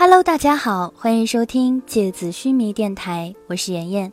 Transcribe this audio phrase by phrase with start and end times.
[0.00, 4.12] Hello，大家好，欢迎收听芥子须弥电台，我是妍妍。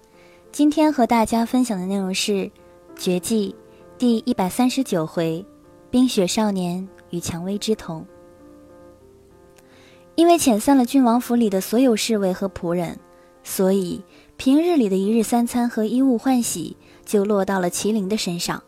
[0.51, 2.31] 今天和大家分享的内容是
[2.95, 3.55] 《绝技》
[3.99, 5.45] 第一百三十九回：
[5.91, 8.03] 冰雪少年与蔷薇之瞳。
[10.15, 12.97] 因为遣散了郡王府里的所有侍卫和仆人，
[13.43, 14.01] 所以
[14.37, 16.75] 平日里的一日三餐和衣物换洗
[17.05, 18.63] 就落到了麒麟的身上。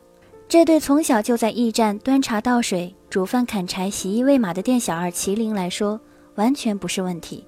[0.47, 5.99] 这对从小就在驿站端茶倒水、煮饭砍柴、洗衣喂马的店小二麒麟来说，
[6.37, 7.45] 完全不是问题。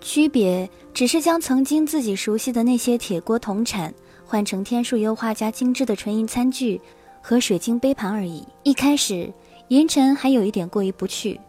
[0.00, 3.92] 区别只是将曾经自己熟悉的那些铁锅铜铲
[4.24, 6.80] 换成天数优化加精致的纯银餐具
[7.20, 8.46] 和水晶杯盘而已。
[8.62, 9.32] 一开始，
[9.68, 11.40] 银尘还有一点过意不去，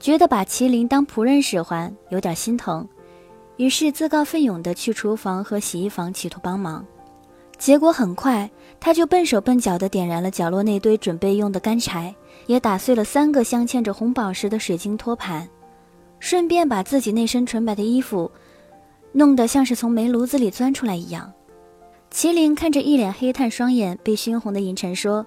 [0.00, 2.86] 觉得把麒麟当仆人使唤有点心疼，
[3.58, 6.84] 于是自告奋勇地去厨房和洗衣房企图帮忙。
[7.58, 12.12] 结果很快，他就笨手笨脚地点燃了角落那堆准备用的干柴。
[12.46, 15.48] 也打碎了三个镶嵌着红宝石的水晶托盘，
[16.18, 18.30] 顺便把自己那身纯白的衣服
[19.12, 21.32] 弄得像是从煤炉子里钻出来一样。
[22.10, 25.24] 麒麟看着一脸黑炭、双眼被熏红的银尘说：“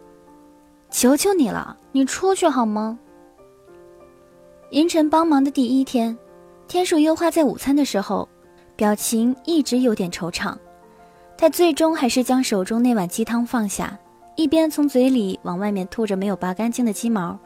[0.91, 2.99] 求求你了，你出去好吗？”
[4.71, 6.15] 银尘帮忙的第一天，
[6.67, 8.27] 天数优化在午餐的时候，
[8.75, 10.55] 表情一直有点惆怅，
[11.37, 13.97] 他最终还是将手中那碗鸡汤放下。
[14.35, 17.37] 一边从嘴里往外面吐着没有拔干净的鸡毛，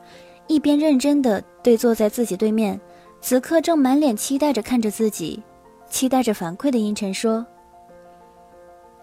[0.47, 2.79] 一边认真地对坐在自己对面、
[3.21, 5.41] 此刻正满脸期待着看着自己、
[5.87, 7.45] 期待着反馈的阴沉说：“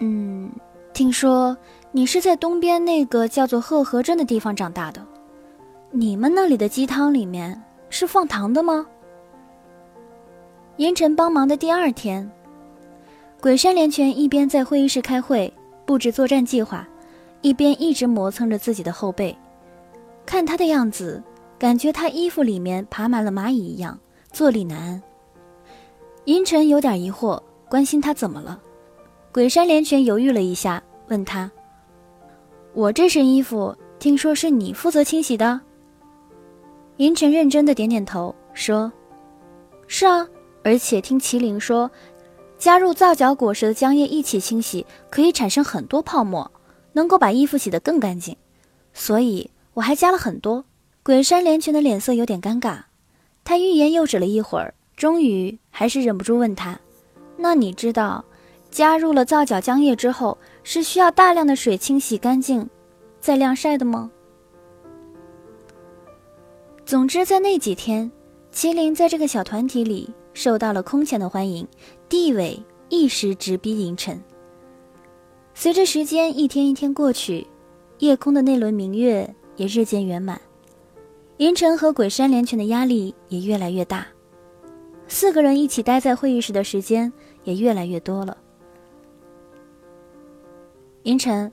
[0.01, 0.51] 嗯，
[0.93, 1.57] 听说
[1.93, 5.01] 你是在东边那个叫做鹤河镇的地方长大的，
[5.93, 8.85] 你们那里的鸡汤里面是放糖的吗？”
[10.77, 12.29] 阴沉帮忙的第二天，
[13.41, 15.51] 鬼山连泉一边在会议室开会
[15.87, 16.87] 布置作战计划。
[17.43, 19.37] 一边一直磨蹭着自己的后背，
[20.25, 21.23] 看他的样子，
[21.59, 23.99] 感觉他衣服里面爬满了蚂蚁一样，
[24.33, 25.03] 坐立难安。
[26.25, 28.61] 银尘有点疑惑，关心他怎么了。
[29.33, 31.51] 鬼山连泉犹豫了一下，问他
[32.75, 35.61] ：“我这身衣服，听说是你负责清洗的？”
[36.97, 38.91] 银尘认真的点点头，说
[39.87, 40.27] ：“是啊，
[40.65, 41.89] 而且听麒麟说，
[42.59, 46.51] 加入皂角果实的浆液一起清洗，可以产生很多泡沫。”
[46.97, 48.35] 能够把衣服洗得更干净，
[48.95, 50.65] 所以我还加了很多。
[51.03, 52.85] 鬼山连泉的脸色有点尴尬，
[53.45, 56.81] 他欲言又止了一会儿，终于还是忍不住问他
[57.37, 58.25] ：“那你知道，
[58.71, 62.67] 加入了皂角浆液之后，是需要大量的水清洗干净，
[63.21, 64.11] 再晾晒的吗？”
[66.87, 68.11] 总之，在那几天，
[68.55, 71.69] 麒麟在这个小团体里受到了空前的欢迎，
[72.09, 72.59] 地位
[72.89, 74.19] 一时直逼银尘。
[75.59, 77.47] 随着时间一天一天过去，
[78.01, 80.39] 夜空的那轮明月也日渐圆满，
[81.39, 84.07] 银尘和鬼山连泉的压力也越来越大，
[85.09, 87.11] 四个人一起待在会议室的时间
[87.43, 88.37] 也越来越多了。
[91.05, 91.51] 银尘，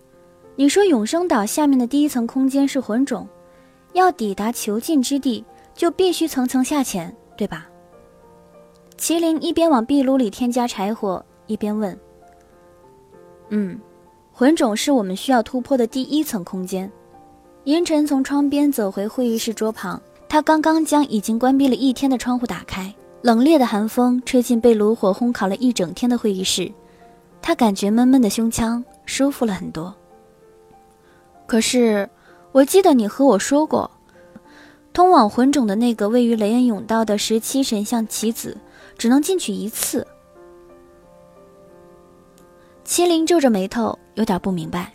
[0.57, 3.25] 你说永生岛下面的第一层空间是魂种，
[3.93, 7.69] 要抵达囚禁之地就必须层层下潜，对吧？
[8.97, 11.97] 麒麟一边往壁炉里添加柴火，一边问
[13.47, 13.79] ：“嗯。”
[14.35, 16.91] 魂种是我们需要突破的第一层空间。
[17.66, 26.69] 银尘从窗边走回会议室桌旁，他刚刚将已经关闭了一天的窗户打开，冷冽的寒风吹进被炉火烘烤了一整天的会议室，
[27.44, 29.94] 他感觉闷闷的胸腔舒服了很多。
[31.45, 32.09] 可是，
[32.51, 33.91] 我记得你和我说过，
[34.94, 38.57] 通往魂种的那个位于雷恩甬道的十七神像棋子，
[38.97, 40.07] 只能进去一次。
[42.85, 44.91] 麒麟皱着眉头，有点不明白。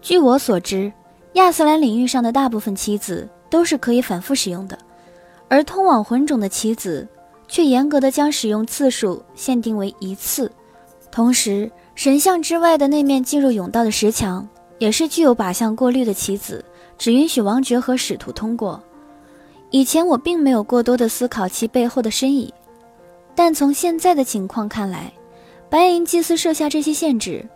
[0.00, 0.90] 据我所知，
[1.34, 4.78] 亚瑟兰领域上的大部分棋子都是可以反复使用的，
[5.48, 7.06] 而通往魂种的棋子
[7.46, 10.50] 却严格的将使用次数限定为一次。
[11.10, 16.64] 同时，神像之外的那面进入甬道的石墙也是具有靶向过滤的棋子，
[16.96, 18.82] 只允许王爵和使徒通过。
[19.70, 22.54] 以前我并没有过多的思考其背后的深意。
[23.38, 25.12] 但从现在的情况看来，
[25.70, 27.48] 白银祭司设下这些限制，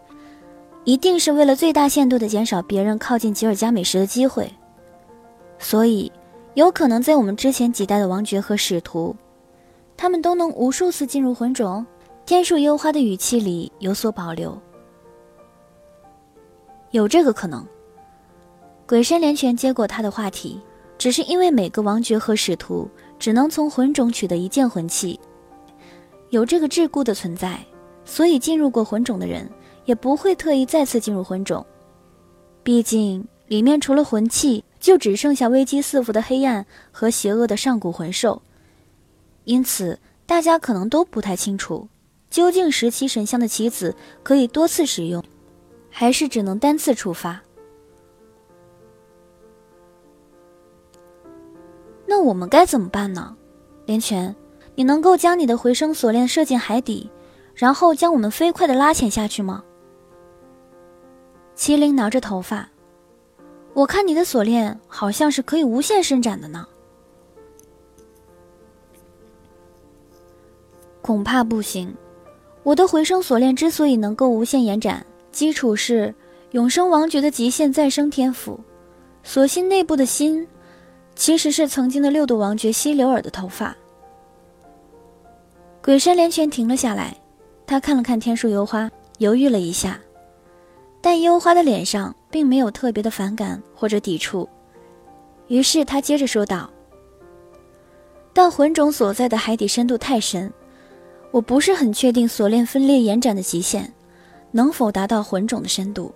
[0.84, 4.48] 一定是为了最大限度地减少别人靠近吉尔加美什的机会。
[5.58, 6.12] 所以，
[6.54, 9.16] 有可能在我们之前几代的王爵和使徒，
[9.96, 11.84] 他们都能无数次进入魂种。
[12.24, 14.56] 天数幽花的语气里有所保留，
[16.92, 17.66] 有这个可能。
[18.86, 20.60] 鬼神连泉接过他的话题，
[20.96, 22.88] 只是因为每个王爵和使徒
[23.18, 25.18] 只能从魂种取得一件魂器。
[26.32, 27.62] 有这个桎梏的存在，
[28.06, 29.46] 所以进入过魂种的人
[29.84, 31.64] 也不会特意再次进入魂种。
[32.62, 38.40] 毕竟里面除了魂器，就只剩下危机四伏的黑暗和邪恶的上古魂兽。
[39.44, 41.86] 因此，大家可能都不太清楚，
[42.30, 45.22] 究竟十七神像的棋子可以多次使用，
[45.90, 47.42] 还是只能单次触发。
[52.06, 53.36] 那我们该怎么办呢？
[53.84, 54.34] 连泉，
[54.74, 57.10] 你能够将你的回声锁链射进海底，
[57.54, 59.62] 然后将我们飞快的拉潜下去吗？
[61.56, 62.68] 麒麟挠着头发。
[63.74, 66.66] 我看你的锁链好像是可以无限伸展的呢，
[71.00, 71.94] 恐怕不行。
[72.62, 76.14] 我的回声锁链之所以能够无限延展，基础是
[76.50, 78.60] 永生王爵的极限再生天赋。
[79.22, 80.46] 锁心内部的心，
[81.14, 83.76] 其实是曾经的六度王爵希留尔的头发。
[85.82, 87.16] 鬼山连拳停了下来，
[87.66, 88.88] 他看了看天树幽花，
[89.18, 89.98] 犹豫了一下。
[91.00, 94.48] 但幽花的脸上并没有特别的反感或者抵触，
[95.48, 96.70] 于是他接着说道
[98.32, 100.52] ：“但魂种所在的海底深度太深，
[101.32, 103.92] 我不是很确定锁链分裂延展的极限
[104.52, 106.14] 能否达到魂种的深度，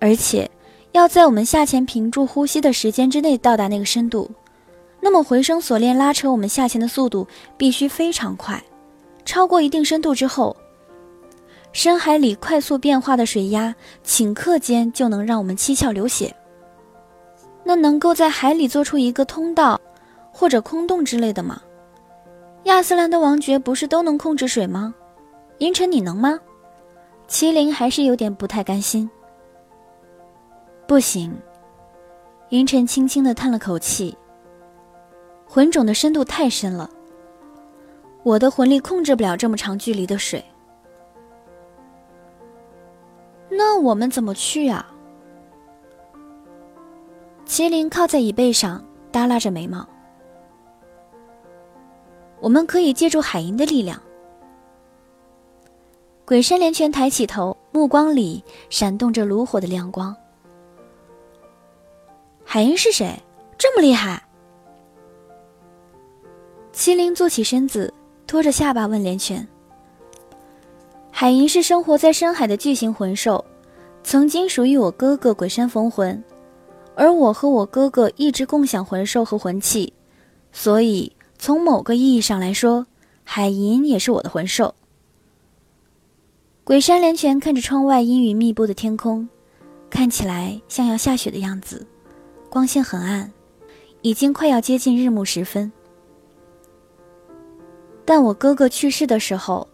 [0.00, 0.50] 而且
[0.90, 4.28] 要在我们下潜屏住呼吸的时间之内到达那个深度，
[5.04, 7.26] 那么回声锁链拉扯我们下潜的速度
[7.56, 8.62] 必须非常快，
[9.24, 10.56] 超过一定深度之后。”
[11.72, 16.32] 深海里快速变化的水压，顷刻间就能让我们七窍流血。
[17.64, 19.80] 那能够在海里做出一个通道，
[20.30, 21.60] 或者空洞之类的吗？
[22.64, 24.94] 亚斯兰的王爵不是都能控制水吗？
[25.58, 26.38] 银尘，你能吗？
[27.28, 29.10] 麒麟还是有点不太甘心。
[30.86, 31.34] 不行，
[32.50, 34.16] 银尘轻轻地叹了口气。
[35.54, 36.88] 魂种的深度太深了，
[38.22, 40.42] 我的魂力控制不了这么长距离的水。
[43.50, 44.90] 那我们怎么去啊？
[47.44, 48.82] 麒麟靠在椅背上，
[49.12, 49.86] 耷拉着眉毛。
[52.40, 54.00] 我们可以借助海银的力量。
[56.24, 60.16] 鬼山连拳抬起头，目光里闪动着炉火的亮光。
[62.42, 63.14] 海银是谁？
[63.58, 64.26] 这么厉害？
[66.82, 67.94] 麒麟坐起身子，
[68.26, 69.46] 托着下巴问连泉。
[71.12, 73.44] 海银是生活在深海的巨型魂兽，
[74.02, 76.20] 曾经属于我哥哥鬼山逢魂，
[76.96, 79.92] 而我和我哥哥一直共享魂兽和魂器，
[80.50, 82.84] 所以从某个意义上来说，
[83.22, 84.74] 海银也是我的魂兽。
[86.64, 89.28] 鬼山连泉看着窗外阴云密布的天空，
[89.88, 91.86] 看起来像要下雪的样子，
[92.50, 93.32] 光线很暗，
[94.00, 95.70] 已经快要接近日暮时分。
[98.04, 99.66] 但我哥哥去世的时候。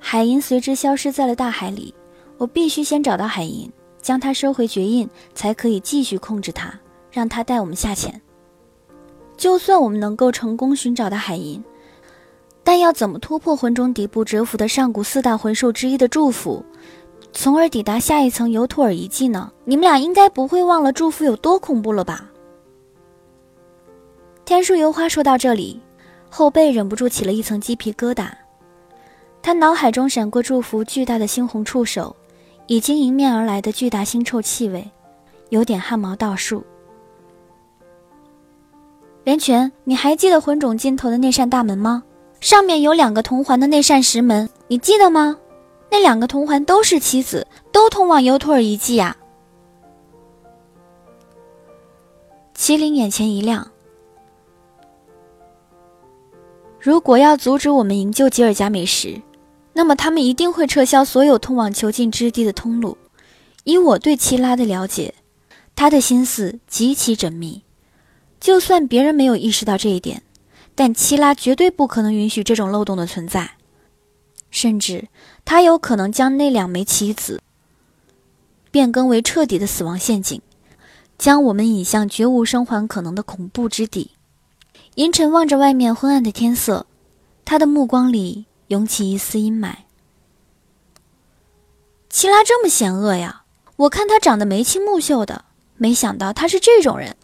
[0.00, 1.92] 海银随之消失在了大海里，
[2.36, 6.72] 我必须先找到海银，将它收回绝印，才可以继续控制它，
[7.10, 8.20] 让它带我们下潜。
[9.36, 11.62] 就算我们能够成功寻找到海银，
[12.62, 16.64] 但要怎么突破魂中底部蛰伏的上古四大魂兽之一的祝福，
[17.32, 19.52] 从而抵达下一层尤托尔遗迹呢？
[19.64, 22.30] 你们俩应该不会忘了祝福有多恐怖了吧？
[24.44, 25.80] 天树油花说到这里，
[26.28, 28.28] 后背忍不住起了一层鸡皮疙瘩。
[29.40, 32.14] 他脑海中闪过祝福巨大的猩红触手，
[32.66, 34.90] 已经迎面而来的巨大腥臭气味，
[35.50, 36.62] 有点汗毛倒竖。
[39.24, 42.02] 连泉，你还记得魂种尽头的那扇大门吗？
[42.40, 45.36] 上面有两个铜环的那扇石门，你记得吗？
[45.90, 49.16] 那两个铜环都是棋子，都通往尤托尔遗迹呀。
[52.56, 53.70] 麒麟眼前一亮，
[56.80, 59.22] 如果要阻止我们营救吉尔加美什。
[59.74, 62.98] 那么他们一定会撤销所有通往囚禁之地的通路。
[63.62, 65.14] 以我对奇拉的了解，
[65.76, 67.62] 他的心思极其缜密。
[68.40, 70.22] 就算别人没有意识到这一点，
[70.74, 73.52] 但七拉绝对不可能允许这种漏洞的存在。
[74.50, 75.06] 甚至
[75.44, 77.40] 他有可能将那两枚棋子
[78.72, 80.42] 变更为彻底的死亡陷阱，
[81.16, 84.10] 将我们引向绝无生还可能的恐怖之地。
[84.98, 86.84] 银尘望着外面昏暗的天色，
[87.44, 88.46] 他的目光里。
[88.66, 89.76] 涌起一丝阴霾。
[92.10, 93.44] 齐拉这么险恶呀！
[93.76, 95.46] 我看他长得眉清目秀的，
[95.78, 97.16] 没想到他是这种人。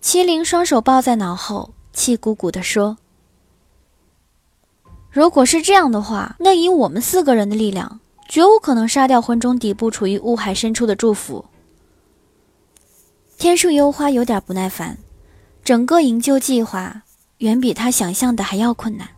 [0.00, 2.96] 麒麟双手抱在脑后，气鼓鼓地说
[5.10, 11.46] ：“如果是这样的话，那以我们四个人的力量，绝无可能杀掉魂中底部处于雾海深处的祝福。”
[13.36, 14.98] 天树幽花有点不耐烦，
[15.64, 17.02] 整个营救计划
[17.38, 19.08] 远比他想象的还要困难。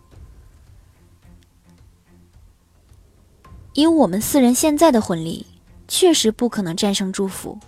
[3.75, 5.45] 以我们四人现在的魂力，
[5.89, 7.59] 确实不可能战胜祝福。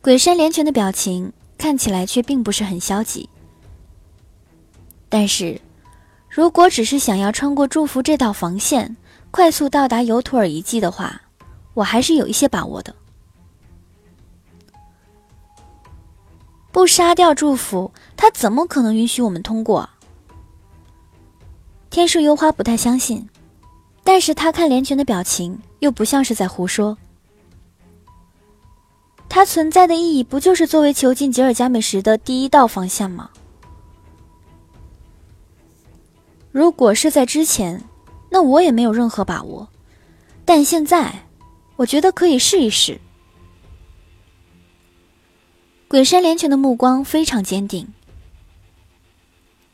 [0.00, 3.28] 鬼山连泉的表情看起来却并不是很消极。
[5.10, 5.60] 但是，
[6.28, 8.96] 如果只是想要穿过祝福这道防线，
[9.30, 11.20] 快速到达尤图尔遗迹的话，
[11.74, 12.96] 我还是有一些把握的。
[16.74, 19.88] 不杀掉祝福，他怎么可能允许我们通过？
[21.88, 23.28] 天树幽花不太相信，
[24.02, 26.98] 但是他看连泉的表情，又不像是在胡说。
[29.28, 33.30] 它存在的意义，不就是作为囚禁吉尔加美什的第一道防线吗？
[36.50, 37.84] 如果是在之前，
[38.30, 39.68] 那我也没有任何把握，
[40.44, 41.26] 但现在，
[41.76, 43.00] 我觉得可以试一试。
[45.94, 47.86] 鬼山连泉的目光非常坚定。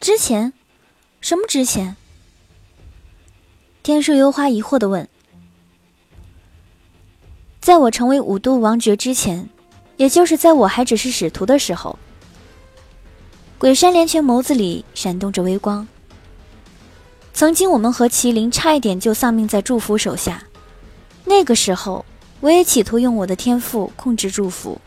[0.01, 0.53] 之前，
[1.23, 1.97] 什么之前？
[3.83, 5.09] 天树幽花疑惑的问
[7.59, 9.49] ：“在我成为五度王爵之前，
[9.97, 11.99] 也就是在我还只是使徒的时候。”
[13.57, 15.89] 鬼山连泉眸子里闪动着微光。
[17.33, 20.45] 曾经，我们和麒麟差一点就丧命在祝福手下。
[21.25, 22.05] 那个时候，
[22.41, 24.79] 我也企图用我的天赋控制祝福。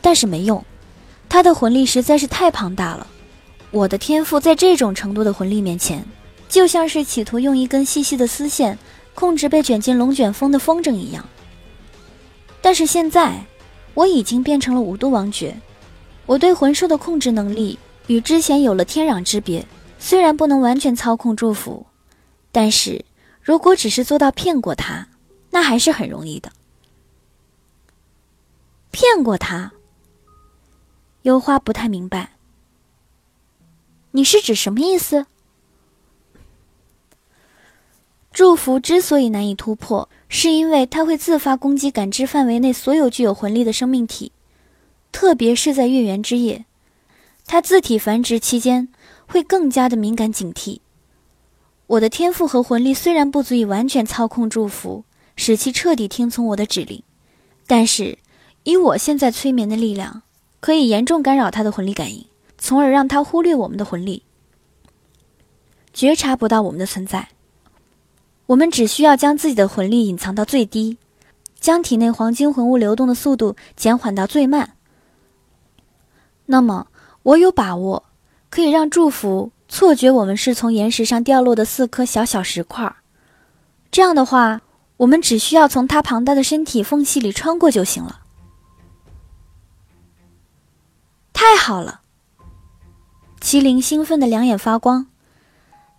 [0.00, 0.64] 但是没用，
[1.28, 3.06] 他的魂力实在是太庞大了。
[3.70, 6.04] 我的天赋在这种程度的魂力面前，
[6.48, 8.78] 就像是企图用一根细细的丝线
[9.14, 11.28] 控制被卷进龙卷风的风筝一样。
[12.62, 13.44] 但是现在，
[13.94, 15.56] 我已经变成了五度王爵，
[16.26, 19.66] 我对魂兽的控制能力与之前有了天壤之别。
[19.98, 21.86] 虽然不能完全操控祝福，
[22.52, 23.04] 但是
[23.40, 25.08] 如果只是做到骗过他，
[25.50, 26.52] 那还是很容易的。
[28.90, 29.72] 骗过他。
[31.26, 32.34] 幽花不太明白，
[34.12, 35.26] 你是指什么意思？
[38.32, 44.30] 祝福之所以难以突破，是因为它会自发攻击感知范围内所有具有魂力的生命体，
[45.10, 46.64] 特别是在月圆之夜，
[47.44, 48.86] 它自体繁殖期间
[49.26, 50.78] 会更加的敏感警惕。
[51.88, 55.02] 我的天赋和魂力虽然不足以完全操控祝福，
[55.34, 57.02] 使其彻底听从我的指令，
[57.66, 58.16] 但是
[58.62, 60.22] 以我现在催眠的力量。
[60.66, 62.26] 可以严重干扰他的魂力感应，
[62.58, 64.24] 从而让他忽略我们的魂力，
[65.92, 67.28] 觉察不到我们的存在。
[68.46, 70.98] 我们只需要将自己的魂力隐藏到最低，
[71.60, 74.72] 将体内黄金魂物流动的速度减缓到最慢。
[76.46, 76.88] 那么，
[77.22, 78.02] 我有把握
[78.50, 82.92] 可以让祝福错觉我们是从岩石上掉落的四颗小小石块。
[83.92, 84.60] 这样的话，
[84.96, 88.22] 我们只需要从他庞大的身体缝隙里穿过就行了。
[91.38, 92.00] 太好了！
[93.42, 95.06] 麒麟兴奋的两眼发光，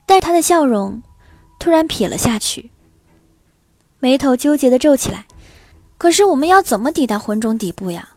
[0.08, 1.03] 但他的笑容
[1.60, 2.72] 突然撇了下去，
[4.00, 5.27] 眉头纠结的皱起来。
[6.00, 8.10] 可是我们要怎么抵达魂种底部呀？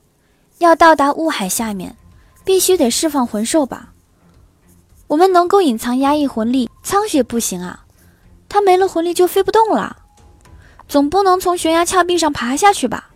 [0.60, 1.94] 要到达雾海下面，
[2.42, 3.92] 必须得释放魂兽吧？
[5.06, 7.84] 我们能够隐藏压抑魂力，苍雪不行啊，
[8.48, 9.98] 他没了魂力就飞不动了。
[10.88, 13.10] 总不能从悬崖峭壁上爬下去吧？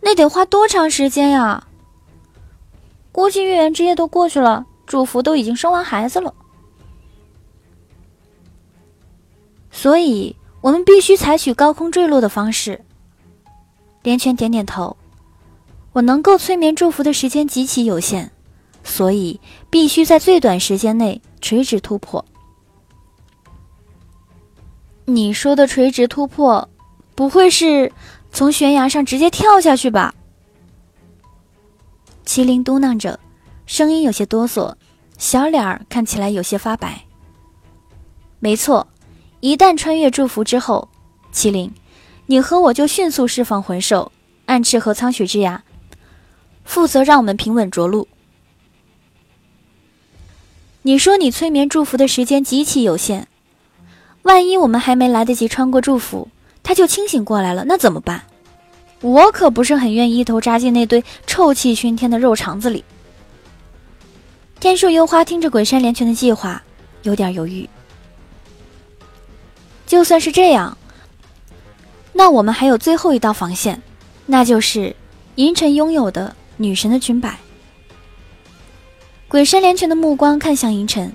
[0.00, 1.68] 那得花多长时间呀？
[3.14, 6.34] 估计月圆之夜都过去了，祝福都已经生完孩子了，
[9.70, 12.84] 所以我们必须采取高空坠落的方式。
[14.02, 14.96] 连泉点点头，
[15.92, 18.32] 我能够催眠祝福的时间极其有限，
[18.82, 19.40] 所以
[19.70, 22.24] 必须在最短时间内垂直突破。
[25.04, 26.68] 你说的垂直突破，
[27.14, 27.92] 不会是
[28.32, 30.12] 从悬崖上直接跳下去吧？
[32.26, 33.18] 麒麟嘟囔着，
[33.66, 34.74] 声音有些哆嗦，
[35.18, 37.04] 小脸儿看起来有些发白。
[38.40, 38.86] 没错，
[39.40, 40.88] 一旦穿越祝福之后，
[41.32, 41.72] 麒麟，
[42.26, 44.10] 你和我就迅速释放魂兽
[44.46, 45.62] 暗翅和苍雪之牙，
[46.64, 48.08] 负责让我们平稳着陆。
[50.82, 53.28] 你说你催眠祝福的时间极其有限，
[54.22, 56.28] 万一我们还没来得及穿过祝福，
[56.62, 58.24] 他就清醒过来了，那怎么办？
[59.00, 62.82] 我可不是很愿意一头扎进那堆臭气熏天的肉肠子里。
[64.60, 66.62] 天树幽花听着鬼山连泉的计划，
[67.02, 67.68] 有点犹豫。
[69.86, 70.78] 就算是这样，
[72.14, 73.82] 那我们还有最后一道防线，
[74.24, 74.96] 那就是
[75.34, 77.38] 银尘拥有的女神的裙摆。
[79.28, 81.12] 鬼山连泉的目光看向银尘，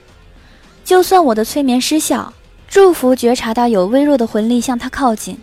[0.85, 2.31] 就算我的催眠失效，
[2.67, 5.39] 祝福觉察到有微弱的魂力向他靠近，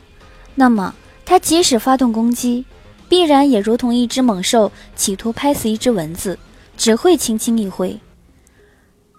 [0.54, 0.94] 那么。
[1.26, 2.64] 他即使发动攻击，
[3.08, 6.38] 必然也如同一只猛兽企图拍死一只蚊子，
[6.76, 8.00] 只会轻轻一挥。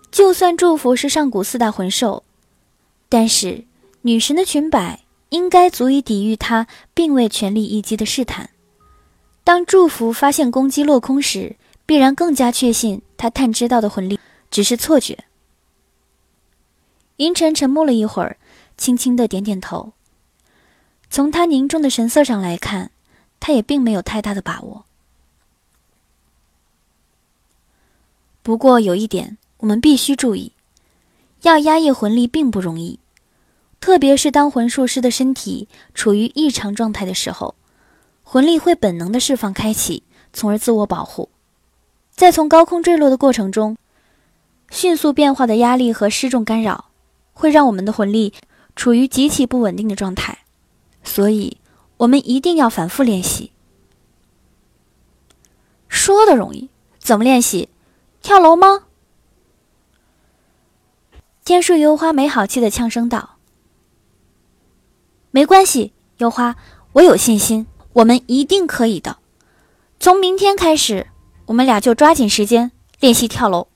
[0.10, 2.24] 就算祝福是上古四大魂兽，
[3.10, 3.66] 但是
[4.04, 8.50] 女神的裙摆应该足以抵御他并未全力一击的试探。
[9.44, 14.18] 当祝福发现攻击落空时，必然更加确信他探知到的魂力
[14.50, 15.26] 只是错觉。
[17.18, 18.38] 银尘沉默了一会儿，
[18.78, 19.92] 轻轻的点点头。
[21.10, 22.92] 从他凝重的神色上来看，
[23.40, 24.86] 他也并没有太大的把握。
[28.44, 30.54] 不过有一点，我们必须注意：
[31.42, 33.00] 要压抑魂力并不容易，
[33.80, 37.56] 特别是当魂术师的身体处于异常状态的时候。
[38.24, 41.30] 魂力会本能的释放开启，从而自我保护。
[42.12, 43.78] 在从高空坠落的过程中，
[44.70, 46.90] 迅速变化的压力和失重干扰，
[47.34, 48.34] 会让我们的魂力
[48.76, 50.37] 处于极其不稳定的状态。
[51.08, 51.58] 所以，
[51.96, 53.52] 我们一定要反复练习。
[55.88, 57.70] 说的容易，怎么练习？
[58.22, 58.84] 跳楼吗？
[61.46, 63.38] 天树幽花没好气的呛声道
[65.32, 66.58] ：“没关系，幽花，
[66.92, 69.18] 我有信心。”我们一定可以的。
[70.00, 71.08] 从明天开始，
[71.48, 73.70] 我们俩就抓紧时间练习跳楼。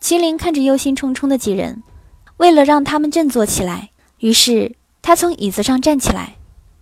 [0.00, 1.82] 麒麟看着忧心忡忡的几人，
[2.38, 4.74] 为了让他们振作起来，于是
[5.06, 6.34] 他从椅子上站起来，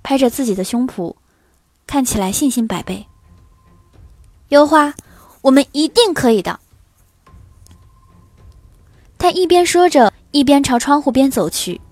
[0.03, 1.15] 拍着自己的胸脯，
[1.87, 3.07] 看起来信心百倍。
[4.49, 4.95] 幽花，
[5.43, 6.59] 我们一定可以的。
[9.19, 11.83] 他一边说着，一边朝窗户边走去。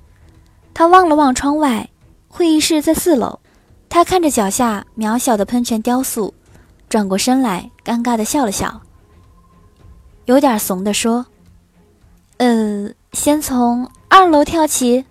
[0.72, 1.90] 他望了望窗外，
[2.28, 3.38] 会议室在四楼。
[3.90, 6.32] 他看着脚下渺小的喷泉雕塑，
[6.88, 8.80] 转过身来，尴尬的笑了笑，
[10.24, 11.26] 有点怂的说
[12.40, 15.04] ：“呃，先从二楼跳起。”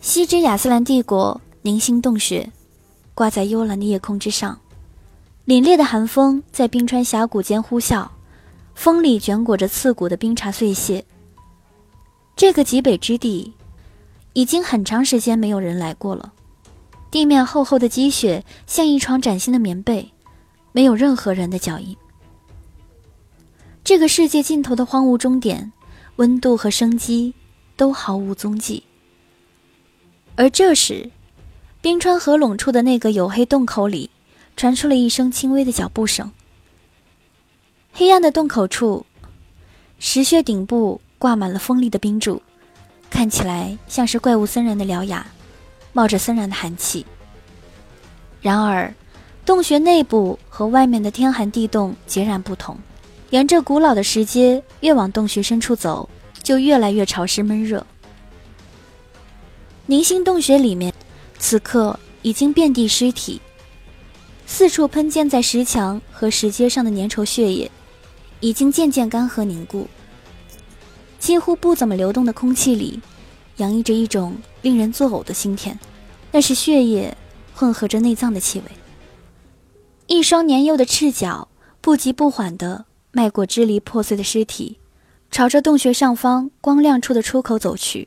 [0.00, 2.50] 西之亚斯兰帝国凝星洞穴，
[3.14, 4.58] 挂在幽蓝的夜空之上，
[5.46, 8.08] 凛冽的寒风在冰川峡谷间呼啸，
[8.74, 11.04] 风里卷裹着刺骨的冰碴碎屑。
[12.34, 13.52] 这个极北之地。
[14.32, 16.32] 已经很长时间没有人来过了，
[17.10, 20.12] 地面厚厚的积雪像一床崭新的棉被，
[20.70, 21.96] 没有任何人的脚印。
[23.82, 25.72] 这个世界尽头的荒芜终点，
[26.14, 27.34] 温度和生机
[27.76, 28.84] 都毫无踪迹。
[30.40, 31.10] 而这时，
[31.82, 34.08] 冰川合拢处的那个黝黑洞口里，
[34.56, 36.32] 传出了一声轻微的脚步声。
[37.92, 39.04] 黑暗的洞口处，
[39.98, 42.40] 石穴顶部挂满了锋利的冰柱。
[43.10, 45.26] 看起来像是怪物森然的獠牙，
[45.92, 47.04] 冒着森然的寒气。
[48.40, 48.94] 然而，
[49.44, 52.74] 洞穴内部和外面的天寒地冻截然不同。
[53.28, 56.08] 沿着古老的石阶越往洞穴深处走，
[56.42, 57.86] 就越来越潮湿闷热。
[59.90, 60.94] 凝星洞穴里面，
[61.40, 63.40] 此刻已经遍地尸体，
[64.46, 67.68] 四处喷溅在石墙和石阶上的粘稠血液，
[68.38, 69.88] 已经渐渐干涸凝固。
[71.18, 73.00] 几乎不怎么流动的空气里，
[73.56, 75.76] 洋溢着一种令人作呕的腥甜，
[76.30, 77.16] 那是血液
[77.52, 78.66] 混合着内脏的气味。
[80.06, 81.48] 一双年幼的赤脚
[81.80, 84.78] 不急不缓地迈过支离破碎的尸体，
[85.32, 88.06] 朝着洞穴上方光亮处的出口走去。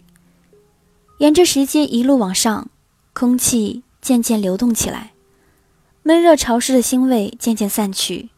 [1.20, 2.70] 沿着石阶一路往上，
[3.14, 5.14] 空气渐渐流动起来，
[6.02, 8.30] 闷热潮湿的腥味渐渐散去。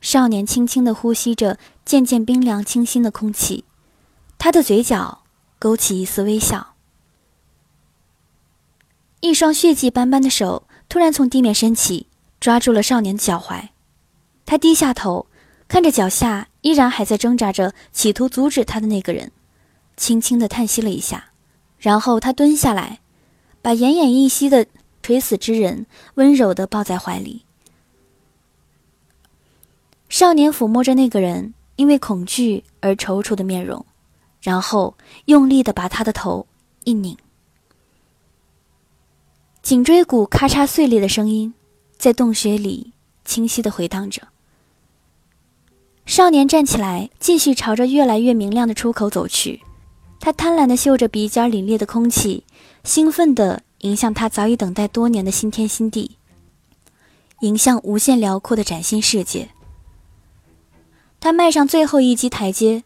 [0.00, 3.64] 少年轻轻地呼吸着渐渐冰凉清新的空气。
[4.38, 5.22] 他的嘴角
[5.58, 6.74] 勾起一丝微笑，
[9.20, 12.06] 一双血迹斑斑的手突然从地面升起，
[12.38, 13.70] 抓住了少年的脚踝。
[14.46, 15.26] 他低下头，
[15.66, 19.32] 看着脚下依然还在挣扎着、企图阻止他的那个人，
[19.96, 21.27] 轻轻的叹息了一下，
[21.78, 23.00] 然后他蹲下来，
[23.62, 24.66] 把奄奄一息的
[25.02, 27.44] 垂死之人温柔的抱在怀里。
[30.08, 33.84] 少年抚摸着那个人因为恐惧而踌躇的面容。
[34.40, 36.46] 然后用力的把他的头
[36.84, 37.18] 一拧，
[39.62, 41.52] 颈椎骨咔嚓碎裂的声音
[41.98, 42.92] 在洞穴里
[43.24, 44.28] 清晰的回荡着。
[46.06, 49.60] 少年站起来，继续朝着越来越明亮的出口走去。
[50.20, 52.44] 他贪婪的嗅着鼻尖凛冽的空气，
[52.84, 56.16] 兴奋的迎向他早已等待多年的新天新地，
[57.40, 59.48] 迎向无限辽阔的崭新世界。
[61.20, 62.84] 他迈上最后一级台阶。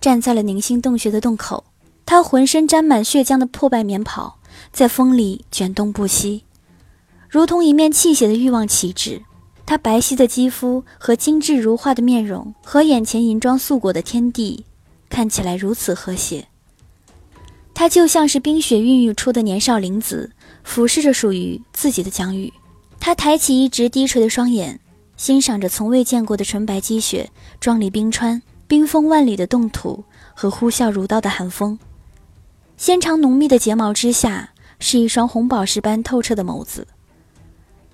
[0.00, 1.62] 站在了凝星洞穴的洞口，
[2.04, 4.36] 他浑身沾满血浆的破败棉袍
[4.72, 6.42] 在风里卷动不息，
[7.28, 9.22] 如同一面泣血的欲望旗帜。
[9.64, 14.66] 他白皙的肌肤和精致如画的面容，和眼前银装素裹的天地，
[15.08, 16.48] 看起来如此和谐。
[17.74, 20.30] 他就像是冰雪孕育出的年少灵子，
[20.62, 22.52] 俯视着属于自己的疆域。
[23.00, 24.78] 他抬起一直低垂的双眼，
[25.16, 27.30] 欣赏着从未见过的纯白积雪、
[27.60, 28.40] 壮丽冰川。
[28.68, 31.78] 冰封万里的冻土和呼啸如刀的寒风，
[32.78, 36.86] 纤长浓密的睫毛之下是一双红宝石般透彻的眸子，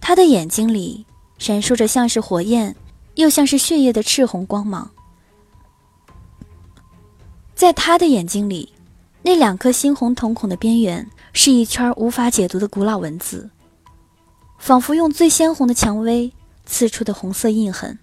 [0.01, 1.05] 他的眼睛里
[1.37, 2.77] 闪烁着像是火焰，
[3.17, 4.89] 又像是血液的赤红光芒。
[7.57, 8.73] 在他的眼睛里，
[9.29, 13.51] 那两颗猩红瞳孔的边缘是一圈无法解读的古老文字，
[14.57, 16.33] 仿佛用最鲜红的蔷薇
[16.65, 17.99] 刺出的红色印痕，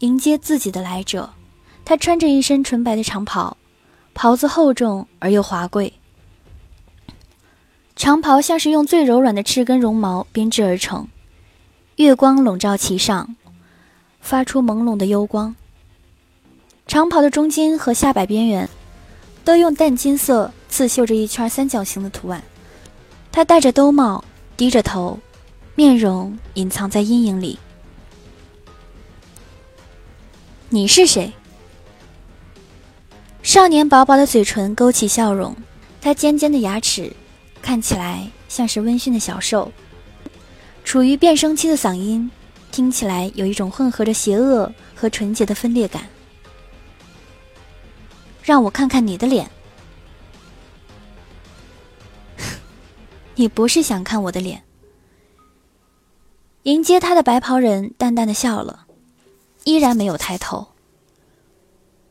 [0.00, 1.30] 迎接自己的来者。
[1.82, 3.56] 他穿着一身纯白的长袍，
[4.12, 5.94] 袍子厚重而又华贵。
[7.96, 11.08] 长袍像是用最柔软的赤根绒毛编织而成，
[11.96, 13.34] 月光笼罩其上，
[14.20, 15.56] 发出朦胧的幽光。
[16.86, 18.68] 长袍的中间和下摆边缘。
[19.42, 22.42] 都用淡金色刺绣着一圈三角形的图案。
[23.32, 24.22] 他戴着兜帽，
[24.58, 25.18] 低着头，
[25.74, 27.58] 面容隐藏在阴影里。
[30.68, 31.32] 你是谁？
[33.42, 35.56] 少年薄薄的嘴唇勾起笑容，
[35.98, 37.10] 他尖尖的牙齿
[37.62, 39.72] 看起来像是温驯的小兽。
[40.84, 42.30] 处于变声期的嗓音
[42.70, 46.02] 听起来有一种混合着邪恶和纯洁的分裂感。
[48.42, 49.50] 让我看看你的脸。
[53.36, 54.64] 你不是想看我的脸？
[56.64, 58.86] 迎接他的白袍人淡淡的笑了，
[59.64, 60.68] 依然没有抬头。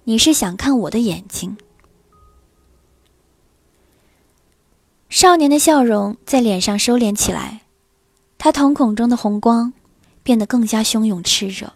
[0.05, 1.57] 你是想看我的眼睛？
[5.09, 7.61] 少年的笑容在脸上收敛起来，
[8.37, 9.73] 他瞳孔中的红光
[10.23, 11.73] 变得更加汹涌炽热。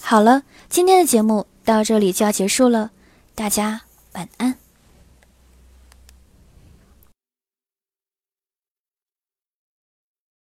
[0.00, 2.90] 好了，今天的节目到这里就要结束了。
[3.34, 4.61] 大家晚安。